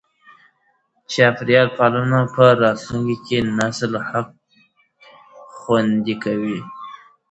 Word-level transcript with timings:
چاپېریال 1.11 1.67
پالنه 1.77 2.19
د 2.35 2.37
راتلونکي 2.63 3.37
نسل 3.57 3.91
حق 4.09 4.29
خوندي 5.57 6.15
کوي. 6.23 6.59